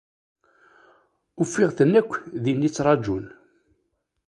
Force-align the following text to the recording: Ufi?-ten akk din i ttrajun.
Ufi?-ten 1.43 1.93
akk 1.99 2.11
din 2.43 2.67
i 2.67 2.69
ttrajun. 2.71 3.25